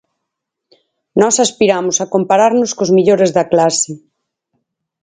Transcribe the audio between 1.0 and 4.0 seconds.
Nós aspiramos a compararnos cos mellores da clase.